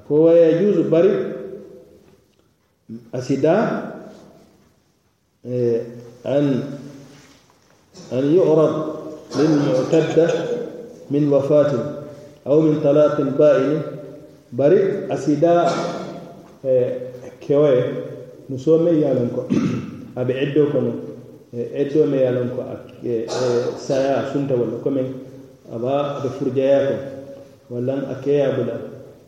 [0.00, 1.10] kowa ya juzu bari
[3.12, 3.54] asida
[5.44, 5.84] eh,
[6.24, 6.46] an
[8.12, 8.74] an yu'rad
[9.36, 10.26] lil mu'tadda
[11.12, 11.82] min wafatin
[12.48, 13.78] aw min talaqin ba'ini
[14.52, 14.80] bari
[15.12, 15.68] asida
[16.64, 17.12] eh,
[17.44, 17.72] kewe
[18.48, 19.42] muso me yalan ko
[20.24, 20.98] abe eddo ko non
[21.52, 22.60] eh, eddo me yalan ko
[23.04, 23.28] eh, eh,
[23.76, 25.08] saya sunta wala ko men
[25.74, 26.96] aba de furjaya ko
[27.74, 28.88] wala akeya bulan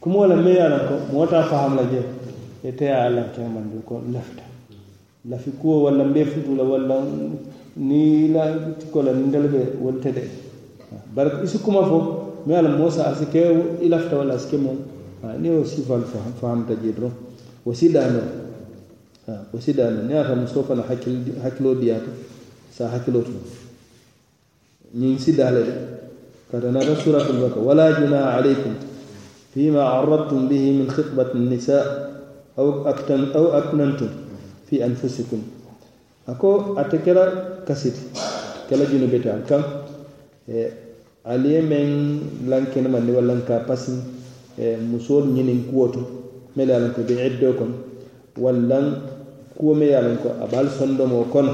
[0.00, 2.04] kumoo la meyaran ko moo taa faham la jee
[2.68, 4.42] ete a lankeŋ man du ko lafita
[5.30, 6.96] lafi kuo walla mbee futu la walla
[7.76, 8.44] ni la
[8.78, 10.22] tiko la ndel be wolte de
[11.14, 11.98] bari ko isi kuma fo
[12.46, 13.40] mi ala moo sa asi ke
[13.82, 14.78] i lafita walla asi ke moom
[15.40, 16.02] ni o sifal
[16.40, 17.12] fahamta jee doron
[17.66, 18.22] wasi daano
[19.52, 20.82] wasi daano ni ata musoo fana
[21.44, 22.10] hakkiloo diyaata
[22.70, 23.38] sa hakkiloo tun
[24.98, 25.72] ñiŋ si daale de
[26.50, 28.74] kata nata suratul baka wala junaha alaykum
[29.54, 32.10] فيما عرضتم به من خطبة النساء
[32.58, 34.08] أو, أكتن أو أكننتم
[34.70, 35.42] في أنفسكم
[36.28, 37.32] أكو أتكرا
[37.68, 37.94] كسيت
[38.70, 39.62] كلا جنوبية عنكم
[41.26, 41.88] علي من
[42.50, 43.94] لنكنا من نوال لنكا باسن
[44.92, 46.00] مصور نينين كوتو
[46.56, 47.70] ملا لنكو بعدوكم
[48.44, 48.86] ولن
[49.58, 51.48] كو ميا لنكو أبال صندوم وكون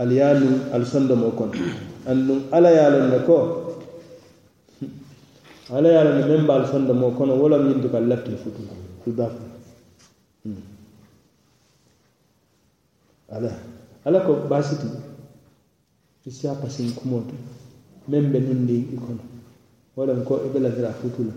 [0.00, 1.50] أليانو ألصندوم وكون
[2.10, 3.38] أنو ألا يالنكو
[5.72, 8.60] ala ye alani meŋ baalu fonda moo kono wo lam yindi ka lati futu
[9.02, 9.36] fulbaafu
[10.44, 10.62] hmm.
[13.30, 13.50] ala
[14.04, 14.86] ala ko baasiti
[16.26, 17.34] isiya pasiŋ kumoo to
[18.08, 19.22] meŋ be nundi i kono
[19.96, 21.32] wo lam ko i e be lafira futu la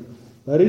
[0.46, 0.68] bari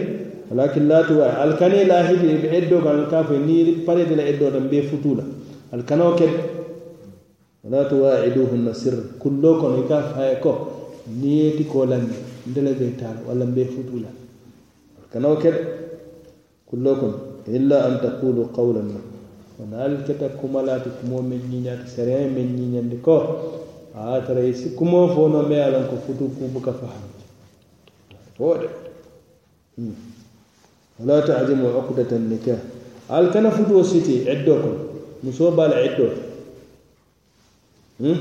[0.50, 4.14] walakin la tuwa alkanee lahidi i e be eddoo kaŋ ka fo ni pare de
[4.14, 5.24] la eddoo tan be futu la
[5.72, 6.26] alkanoo ke
[7.64, 10.52] wala tuwaiduhunna sirra kulloo kono i ka faye ko
[11.20, 14.08] niyeeti koo lanni ndele be taala walla mbe futula
[15.12, 15.62] kanawo keɗa
[16.66, 17.14] kullo kon
[17.58, 19.00] illa an taqulu qawlan ma
[19.58, 23.16] wona al keta kumalaati kumo men ñiñaati sérin men ñiñandi ko
[23.94, 27.20] a tara si kumo fo no me alan ko futu buka fahamde
[28.38, 28.68] wode
[29.76, 29.94] hmm.
[31.00, 32.60] wala tajimu uqdata nikah
[33.08, 34.76] al kana futuo siti eddo kon
[35.22, 36.06] musoo bala eddo
[37.98, 38.16] hmm?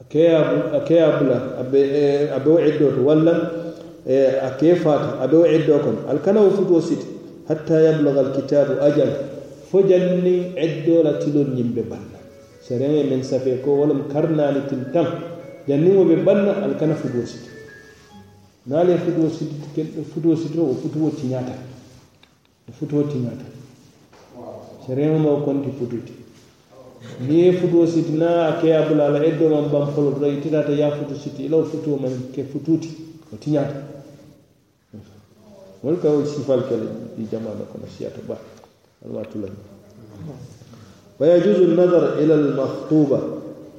[0.00, 0.04] a
[0.84, 3.74] keya bula a bewo e, iddo to walla
[4.06, 7.06] e, a ke fata a bewo iddo kon alkana wo futuo siti
[7.46, 9.12] hatta yablaga alkitabu ajal
[9.70, 12.18] fo janni iddola tilol ñimɓe balla
[12.62, 15.06] sarin e min safe ko wala mo karnani til tan
[15.66, 17.50] janni woɓe balla alkana futuo siti
[18.66, 21.52] naale futuo siti keɗɗo futuo siti o futuo tiñata
[22.68, 23.44] o futuo tiñata
[24.86, 26.12] sarin o ma konti fututi
[27.28, 30.90] ñee futuo siti na a ke a bula la eddomam bam folo to itinata ya
[30.90, 32.90] futu siti ilaw futuo man ke futuuti
[33.32, 33.74] o tiñata
[35.82, 38.38] wol ka wol sifal kele di jamana kono siyata ba
[39.04, 39.48] alma tula
[41.18, 43.18] wa yajuzu nadar ila al makhtuba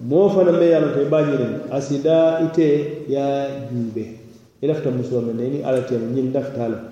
[0.02, 4.18] mo fana me yalla tay e bañire asida ite ya jube
[4.62, 6.90] ilafta e musulman men ni ala tem ñin daftala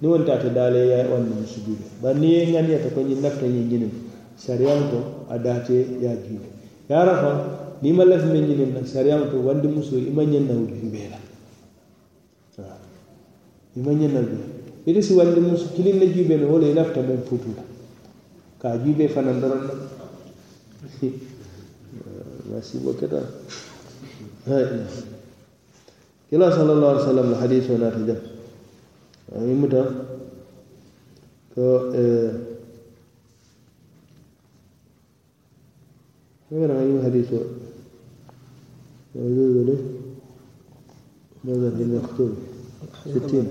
[0.00, 3.20] ni wonta ta dale ya wonni musulman ba ni ngani e ya ta ko ñin
[3.20, 3.90] dafta ñin ñinim
[4.38, 6.44] sariyam to a date ya diwo
[6.88, 10.74] ya rafa ni ma lafi men ñinin na sariyam to wandi muso ima ñanna wudi
[10.86, 11.16] mbeela
[13.76, 17.64] ima ñanna wudi ite si wandi muso kilin na jube no wala inafta mum futula
[18.60, 19.74] ka jube fana ndoron na
[22.52, 23.22] masi bo keta
[26.28, 28.18] kila sallallahu alaihi wasallam hadith wa natajam
[29.48, 29.80] imuta
[31.56, 32.30] ko eh
[36.50, 37.32] وين غيو حديث
[39.14, 39.78] يجوز له
[41.44, 42.32] ماذا للمقتول
[43.12, 43.46] ستين